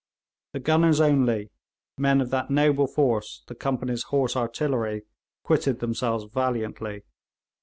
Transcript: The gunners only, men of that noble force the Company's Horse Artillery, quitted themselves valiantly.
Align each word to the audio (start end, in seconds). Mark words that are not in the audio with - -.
The 0.53 0.59
gunners 0.59 0.99
only, 0.99 1.51
men 1.95 2.21
of 2.21 2.31
that 2.31 2.49
noble 2.49 2.87
force 2.87 3.43
the 3.45 3.53
Company's 3.53 4.01
Horse 4.05 4.35
Artillery, 4.35 5.03
quitted 5.43 5.79
themselves 5.79 6.23
valiantly. 6.25 7.03